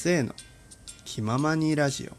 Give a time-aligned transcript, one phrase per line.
[0.00, 0.32] せーの
[1.04, 2.16] 気ままにラジオ。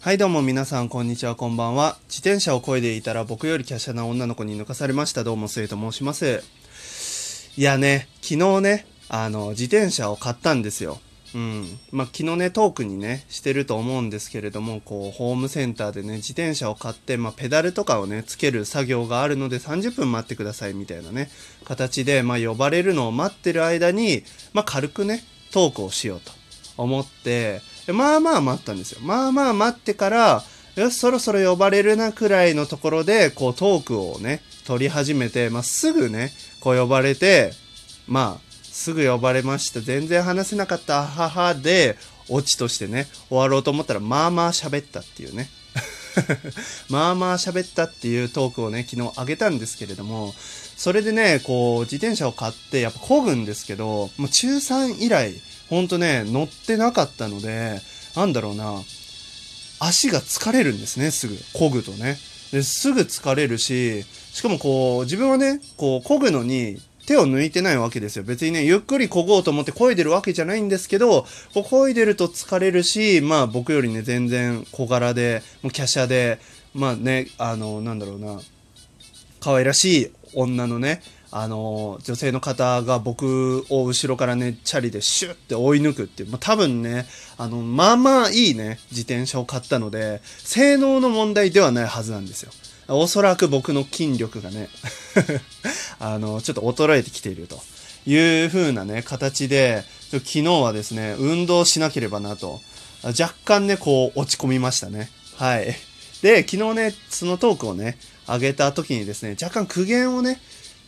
[0.00, 1.96] はいどうも皆さんこんにちはこんばんは。
[2.08, 5.22] 自転車を漕いでいたら僕より華奢な女の子に抜かされました。
[5.22, 6.42] どうもせいと申します。
[7.56, 10.98] いやね昨日ねあの自転車を買ったんですよ。
[11.34, 11.78] うん。
[11.92, 21.30] まあ、昨日ねトークにねしてると思うんですけれどもこうホームセンターでね自転車を買って、まあ、ペダルとかをねつける作業があるので30分待ってくださいみたいなね
[21.64, 26.32] 形で、まあ、呼ばれるのを待ってる間に、まあ、軽くねトークをしようと
[26.76, 27.60] 思って
[27.92, 29.00] まあまあ待ったんですよ。
[29.02, 30.42] まあまあ待ってから
[30.76, 37.52] よしそろそろ呼ばれるなくらいのところでこうトークをね取り始めて、まあ、すぐねこう呼ばれて
[38.06, 39.80] まあすぐ呼ばれました。
[39.80, 41.96] 全然話せなかった母で、
[42.28, 45.50] オチとしてね、終わろうと思ったら、まあまあ喋ったっていうね。
[46.88, 50.34] まあまあ喋ったっていうトークをね、昨日あげたんですけれども、
[50.76, 55.34] それでね、こう、自転車を買って、やっぱ漕ぐんですけど、もう中3以来、
[55.68, 57.80] ほんとね、乗ってなかったので、
[58.16, 58.82] なんだろうな、
[59.78, 61.34] 足が疲れるんですね、すぐ。
[61.54, 62.18] 漕ぐとね。
[62.52, 66.80] ですぐ疲れるし、しかもこう、自分はね、こう、漕ぐのに、
[67.10, 68.22] 手を抜いてないわけですよ。
[68.22, 71.22] 別にね、ゆっくり漕ごうと思って漕いでるわけじゃないんですけど、
[71.52, 76.38] こう漕いでると疲れるし、まあ僕よりね、全然小柄で、もう華奢で、
[76.72, 78.40] まあね、あの、なんだろうな、
[79.40, 87.06] 可愛らしい女のね、あの、女性の方が僕を後ろからね、チャリでシュッて追い抜くっていう、まあ、多分ね、
[87.38, 92.52] あの、まあまあいいね、自転車を買ったので、性能の問題ではないはずなんですよ。
[92.90, 94.68] おそらく僕の筋力がね
[95.98, 97.62] あの、ちょっと衰えてきていると
[98.06, 102.60] いう風なね、形で、昨日はですね、運動しなければなと、
[103.04, 105.10] 若干ね、こう、落ち込みましたね。
[105.36, 105.76] はい。
[106.22, 110.40] で、昨日ね、そのトークをね、上げた時にですね、若干苦言をね、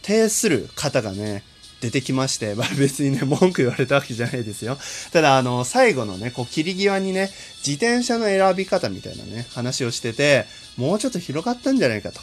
[0.02, 1.42] 呈する方がね、
[1.82, 4.78] 出てきまして、まあ 別にね、文句言われたわけじゃないですよ。
[5.10, 7.30] ただ、あの、最後のね、こう、切り際にね、
[7.66, 12.20] 自転車の選び方みたいなね、話をしてて、もうちょっと広がったんじゃないかと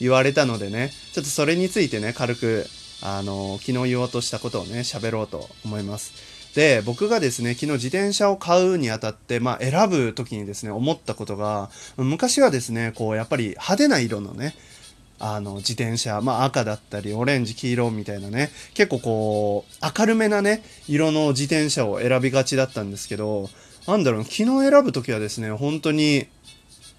[0.00, 2.66] 言われたのでね、ちょっとそれについてね、軽く、
[3.02, 6.12] あの、昨日言おうとしたことをね、喋ろうと思います。
[6.54, 14.54] で、僕がですね、昨日自転車を買うにあたって、まあ、選ぶ時にですね、思ったことが、昔はですね、こう、やっぱり派手な色のね、
[15.20, 23.50] あの、自転車、まあ赤だったり、オレンジ、黄色みたいなね、結構こう、明るめなね、色の自転車を選びがちだったんですけど、
[23.86, 26.26] なんだろう、昨日選ぶときはですね、本当に、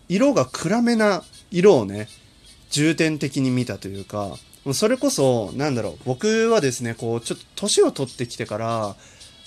[0.07, 2.07] 色が暗めな色をね、
[2.69, 4.37] 重点的に見たというか、
[4.73, 8.95] それこそ、なんだろう、僕はですね、こう、ちょっと年を取ってきてから、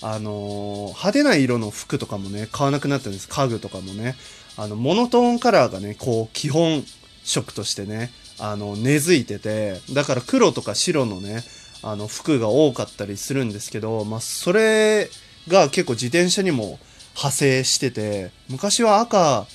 [0.01, 3.29] あのー、派手な色の服とかもね、買わなくなったんです。
[3.29, 4.15] 家具とかもね。
[4.57, 6.83] あの、モノトーンカラーがね、こう、基本
[7.25, 11.43] 色としてね、あの、根付いてて、だから黒とか白のね、
[11.83, 15.09] あの、服が多かったりするんですけど、まあ、それ
[15.47, 16.79] が結構自転車にも
[17.15, 19.45] 派生してて、昔は赤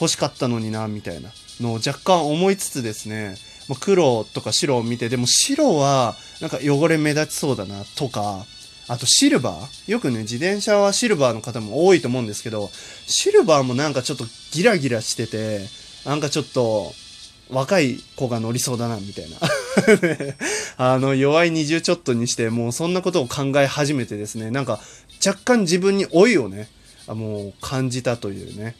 [0.00, 1.30] 欲しかったのにな、みたいな
[1.60, 3.36] のを若干思いつつですね、
[3.68, 8.46] まあ、黒とか白を見て、でも白はなんか汚れ目立ちそうだな、とか、
[8.88, 9.90] あとシルバー？
[9.90, 12.70] よくね、自転車はシルバーの方も多いと思うんですけど、
[13.06, 15.66] シルバーもなんかちょっとギラギラしてて、
[16.06, 16.94] なんかちょっと、
[17.50, 19.36] 若い子が乗りそうだな、みたいな。
[20.94, 24.80] あの、弱い20ちょっとにして、もうそんなことを考え始めてですね、なんか、
[25.24, 26.68] 若干自分に老いをね、
[27.08, 28.76] もう感じたというね、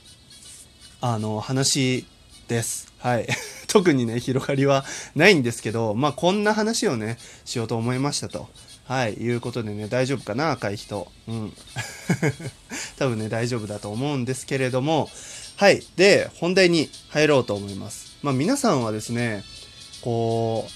[1.01, 2.07] あの、話
[2.49, 2.93] です。
[2.99, 3.27] はい。
[3.69, 8.49] 特にね、広がりはないんですけど、まあ、こんな話をね、しようと思いましたと。
[8.87, 11.11] はい、いうことでね、大丈夫かな、赤い人。
[11.27, 11.53] うん。
[12.99, 15.11] 多分ね、大丈夫だと思うんですけれども、
[15.56, 15.83] はい。
[15.97, 18.19] で、本題に入ろうと思います。
[18.22, 19.43] まあ、皆さんはですね、
[20.03, 20.71] こう、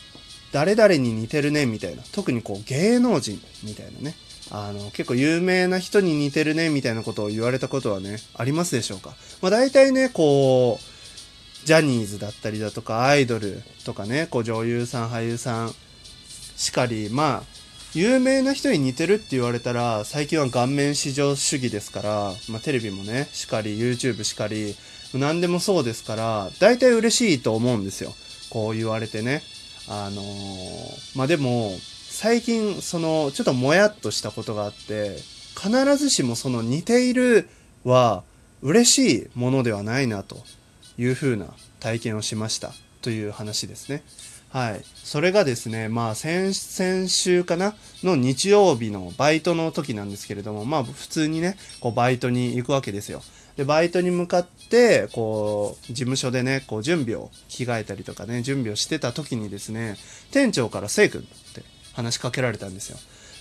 [0.52, 2.02] 誰々に似てるね、みたいな。
[2.12, 4.14] 特にこう、芸能人みたいなね。
[4.50, 9.14] あの、結構有名な人に似てるね、みたいなことを言われたことはね、ありますでしょうか？
[9.42, 15.74] まあ、大体ね、こう、ジャニーズだったりだとか、アイドルとかね、こう、女優さん、俳優さん
[16.56, 17.59] しかり、まあ、
[17.94, 24.76] 有名な人に似てるって言われたら、最近は顔面至上主義ですから、まあ、テレビもね、しかり、YouTube しかり、
[25.12, 28.14] 何でもそうですから、大体嬉しいと思うんですよ。
[28.48, 29.42] こう言われてね。
[29.88, 31.72] あのー、まあ、でも、
[32.08, 35.16] 最近、その、ちょっともやっとしたことがあって、
[35.60, 37.48] 必ずしもその似ている
[37.84, 38.22] は
[38.62, 40.36] 嬉しいものではないなと
[40.96, 41.46] いうふうな
[41.80, 42.72] 体験をしました
[43.02, 44.02] という話ですね。
[44.50, 44.82] はい。
[44.96, 53.22] それがですね、まあ先、先週かなの日曜日のバイトの時なんですけれども、まあ普通にね、こうバイトに行くわけですよ。
[53.56, 59.96] で、バイトに向かって、こう、事務所でね、こう、準備を着替えたりとかね、準備をしてた時にですね、
[60.32, 61.24] 店長からせい君っ
[61.54, 61.62] て
[61.92, 62.98] 話しかけられたんですよ。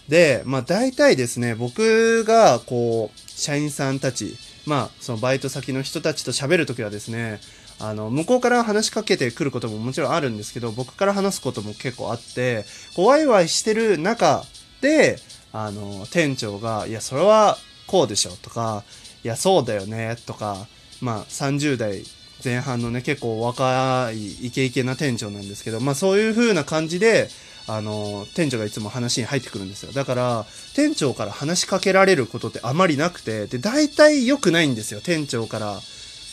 [0.09, 4.35] で、まあ大体ですね、僕がこう、社員さんたち、
[4.65, 7.39] まあそのバイト先の人たちと喋るときはですね、
[7.79, 12.65] あの、向こうから話しかけてくることももちろんあるんですけど、僕から話すことも結構あって、
[12.95, 14.43] こうワイワイしてる中
[14.81, 15.17] で、
[15.51, 18.83] あの、店長が、いや、それはこうでしょとか、
[19.23, 20.67] いや、そうだよね、とか、
[21.01, 22.03] まあ30代
[22.43, 27.29] 前半のね、結構若いイケイケな店長なんですけど、まあそういう風な感じで、
[27.67, 29.91] あの、店長がいつも話に入ってくるんですよ。
[29.91, 30.45] だから、
[30.75, 35.01] 店長から話しかけられることってあまりなくて、で、大体良くないんですよ。
[35.01, 35.79] 店長から、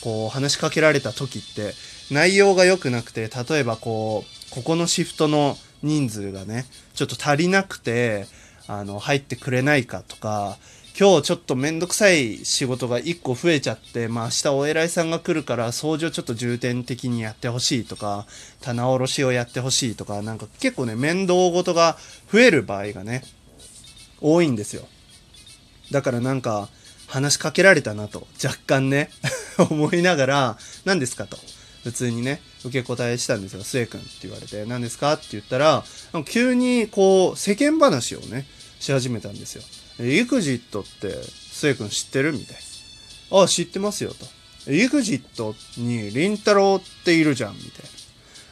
[0.01, 1.73] こう、話しかけられた時って、
[2.11, 8.27] 内容が良くなくて、例えばこう、ここのシフトの人数がね、ちょっと足りなくて、
[8.67, 10.57] あの、入ってくれないかとか、
[10.99, 18.25] 今日ちょっとめんどくさい仕事が1個増えちゃって、まあ明日お偉いさんが来るから掃除をちょっと重点的にやってほしいとか、
[18.61, 21.97] 棚卸しをやってほしいとか、なんか結構ね、面倒事が
[22.31, 23.23] 増える場合がね、
[24.21, 24.87] 多いんですよ。
[25.91, 26.67] だからなんか、
[27.07, 29.09] 話しかけられたなと、若干ね、
[29.57, 31.37] 思いながら、何ですかと。
[31.83, 33.63] 普通にね、受け答えしたんですよ。
[33.63, 35.85] 末君って言われて、何ですかって言ったら、
[36.25, 38.45] 急にこう、世間話をね、
[38.79, 39.63] し始めたんですよ。
[39.99, 41.15] え EXIT って、
[41.53, 42.57] 末君知ってるみたい
[43.31, 43.39] な。
[43.39, 44.25] ああ、知ってますよと。
[44.69, 47.89] EXIT に、りんたろーっているじゃん、みたいな。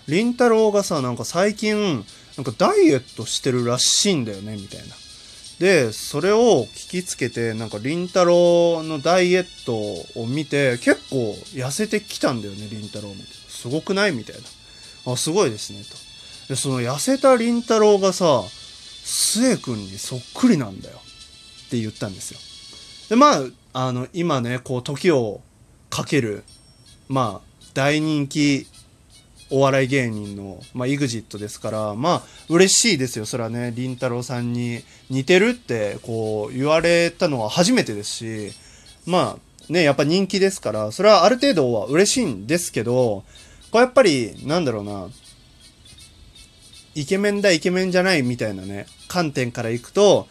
[0.07, 2.05] りんたろーがさ、なんか最近、
[2.37, 4.95] なんかダイエットしてるらしいんだよね、みたいな。
[5.59, 9.75] で、それを聞きつけて、なんか、りんたろーのダイエット
[10.19, 13.33] を見て、結構痩せてきたんだよね、りんたろーみたいな。
[13.49, 14.35] すごくないみたい
[15.05, 15.13] な。
[15.13, 16.53] あ、すごいですね、と。
[16.53, 18.43] で、その痩せたりんたろーがさ、
[19.05, 20.97] 末君にそっくりなんだよ。
[21.67, 22.39] って言ったんですよ。
[23.09, 23.35] で、ま
[23.73, 25.41] あ、あの、今ね、こう、時を
[25.89, 26.43] かける、
[27.07, 28.67] まあ、大人気
[29.49, 33.25] お笑い芸人の、まあ、EXIT ですから、まあ、嬉しいですよ。
[33.25, 38.51] それはね、りんたろーさんに似てるって、こう、言われたのは初めてですし、
[39.05, 43.23] まあ、ね、やっぱ人気ですから、それはある程度は嬉しいんですけど、
[43.71, 45.09] これやっぱり、なんだろうな、
[46.95, 50.27] イケメンだ、イケメンじゃないみたいなね、観点からいくと、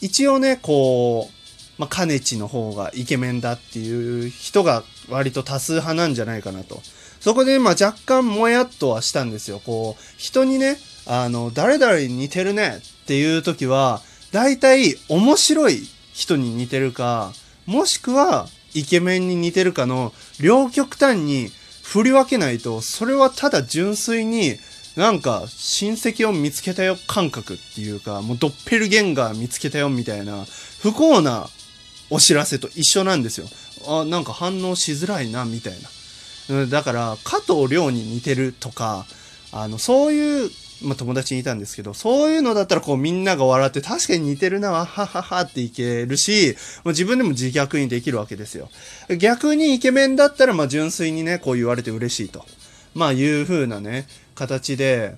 [0.00, 6.82] 一応ね、こう、まあ、かねちの方がイケメンだっていう人が割と多数派なんじゃないかなと。
[7.20, 9.60] そこで、まあ、若干もやっとはしたんですよ。
[9.64, 14.00] こう、人にね、あの、誰々に似てるねっていう時は、
[14.32, 17.32] 大体面白い人に似てるか、
[17.66, 21.50] もしくはイケメンに似てるかの両極端に
[21.82, 24.56] 振り分けないと、それはただ純粋に
[24.96, 30.44] なんか親戚を見つけたよ感覚っていうか、もうドッペルゲンガー見つけたよみたいな
[30.80, 31.48] 不幸な
[32.10, 33.46] お知らせと一緒なんですよ。
[33.86, 35.88] あ、なんか反応しづらいなみたいな。
[36.50, 39.06] うんだから、加藤亮に似てるとか、
[39.52, 40.50] あの、そういう、
[40.82, 48.70] まあ、友達にいたんですけど、そういうのだったらこうみんなが笑って確かに似てるな、ははははっていけるし、もう自分でも自虐にできるわけですよ。
[49.18, 52.44] 逆にイケメンだったら、まあ、純粋にね、こう言われて嬉しいと。
[52.94, 55.16] まあ、いう風なね、形で、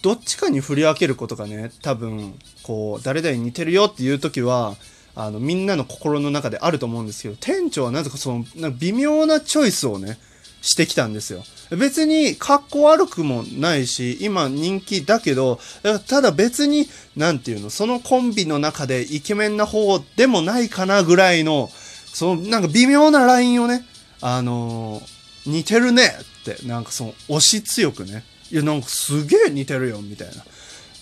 [0.00, 4.76] どっちかに振り分けることがね、多分、こう、誰々に似てるよっていう時は、
[5.16, 10.16] あの、みんなの心の中であると思うんですけど、店長はなぜかその、な微妙なチョイスをね、
[10.60, 11.44] してきたんですよ。
[11.70, 15.60] 別に格好悪くもないし、今人気だけど、
[16.06, 21.70] ただ別に、なんていうの、そのコンビの中でイケメンな方でもないかなぐらいの、
[22.12, 23.84] そのなんか微妙なラインをね、
[24.20, 26.02] あのー似てるね
[26.42, 30.44] って、なんかその押し強くね、いやなんかすげえ似てるよみたいな。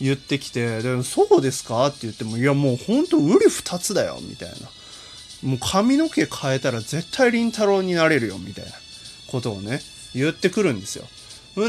[0.01, 1.87] 言ってきて、でも、そうですか？
[1.87, 5.49] って言っても、いやもうほんと瓜二つだよみたいな。
[5.49, 8.71] もう髪の毛変えたら絶対凛太郎になれるよみたいな
[9.29, 9.81] ことをね、
[10.15, 11.05] 言ってくるんですよ。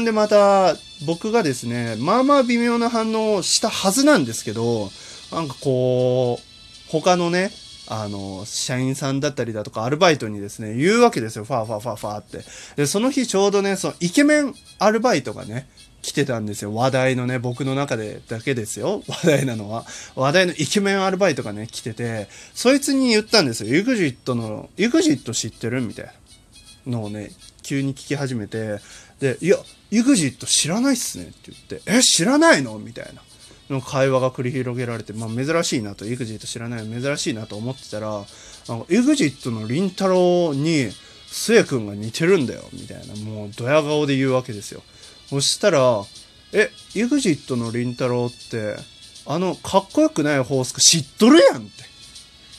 [0.00, 4.90] んでまた、僕がですね、まあまあ微妙な反応をしたはずなんですけど、
[5.32, 7.50] なんかこう、他のね、
[7.86, 11.44] あの、社員さんだったりだとか、アルバイトにですね、言うわけですよ。
[11.44, 12.44] ファーファーファーファーって。
[12.76, 15.68] で、その日ちょうどね、そのイケメンアルバイトがね、
[16.02, 16.74] 来てたんですよ。
[16.74, 19.02] 話題のね、僕の中でだけですよ。
[19.08, 19.86] 話題なのは。
[20.14, 23.70] 話題のイケメンアルバイトがね、来てて、そいつに言ったんですよ。
[23.70, 25.80] EXIT の、EXIT 知ってる？
[25.80, 26.12] みたいな
[26.88, 27.30] のをね、
[27.62, 28.80] 急に聞き始めて、
[29.20, 29.58] で、いや、
[29.90, 32.78] EXIT 知らないっすねって言って、え、知らないの？
[32.78, 33.22] みたいな。
[33.70, 40.90] の会話が繰り広げられて、まあ珍しいなと、EXIT 知らないの珍しいなと思ってたら、なんか EXIT のりんたろーに、
[41.30, 44.82] 末君が似てるんだよ、みたいな、もうドヤ顔で言うわけですよ。
[45.28, 46.02] そしたら、
[46.52, 48.82] え、EXIT のりんたろーって、
[49.26, 51.82] あの、かっこよくないホースか知っとるやんって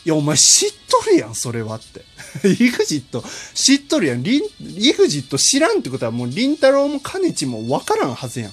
[0.06, 2.02] いや、お前知っとるやん、それはって。
[2.48, 4.24] イグジット知っとるやん。
[4.24, 8.52] リン、イグジット知らんってことはもう、リンタロウもカネチもわからんはずやん。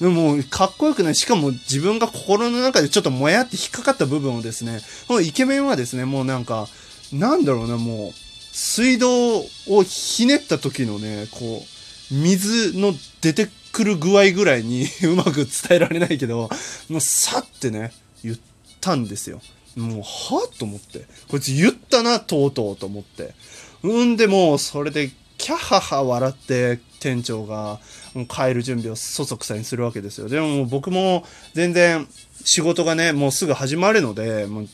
[0.00, 1.14] でも、かっこよくない。
[1.14, 6.68] しかも自分が心の中でちょっともやって引っかかった部分をですね、このイケメンはですね、もうなんか、
[7.12, 8.12] なんだろうな、もう、
[8.52, 16.50] 水道をひねった時のね、こう、水の出てくる具合ぐらいに うまく伝えられないけど、
[16.88, 18.38] もうさってね、言っ
[18.80, 19.40] たんですよ。
[19.76, 21.06] もう、はと思って。
[21.28, 23.34] こいつ言ったな、とうとうと思って。
[23.82, 27.78] うんでもう、それで、キャハハ笑って、店長が、
[28.14, 30.28] もう帰る準備をそそくさにするわけですよ。
[30.28, 32.08] でもも僕も、全然、
[32.44, 34.68] 仕事がね、もうすぐ始まるので、もう、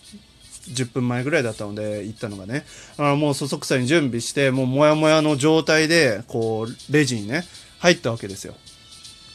[0.70, 2.64] 10分前ぐらいだったので行ったのがね
[2.96, 7.44] あもうそそくさに準備してもうモヤモヤの状態でこうレジにね
[7.80, 8.54] 入ったわけですよ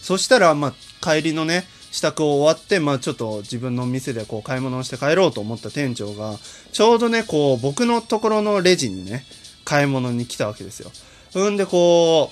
[0.02, 1.66] そしたらまあ帰りのね
[1.98, 6.36] 支度を終わってまあちょっと自分の店でこう買い物をして帰ろうと思った店長が
[6.72, 9.26] ちょうどねこう僕のところのレジにね
[9.66, 10.92] 買い物に来たわけですよ。
[11.34, 12.30] うんでこ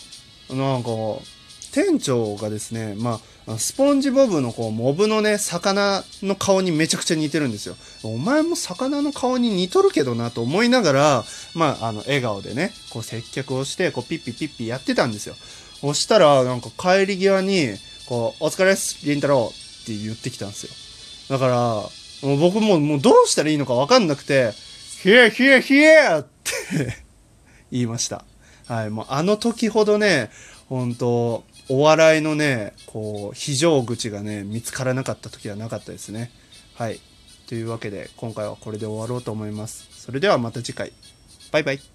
[0.52, 0.90] うなんか
[1.72, 7.76] 店長がですねまあスポンジボブのこうモブのね魚の顔にめちゃくちゃ似てるんですよ。
[8.04, 11.24] お前も魚の顔に似とるけどなと思いながら
[11.56, 15.36] まああの笑顔でねこう接客をしてこうピッピピッピやってたんですよ。
[15.82, 17.76] そしたらなんか帰り際に
[18.08, 20.66] こうお疲れですりんたろうって言ってきたんです
[21.30, 21.38] よ。
[21.38, 21.56] だから
[22.28, 24.52] もう僕ももうどうしたらいいのか分かんなくて
[25.02, 27.04] 「ひえひえひえ!」って
[27.72, 28.24] 言いました。
[28.68, 30.32] はいもうあの時ほどね
[30.70, 36.32] 本当お笑いのねこう非常口がね見つからなかった時はなかったですね。
[36.74, 37.00] はい。
[37.48, 39.88] というわけで今回はこれで終わろうと思います。
[39.98, 40.92] それではまた次回。
[41.52, 41.95] バイバイ。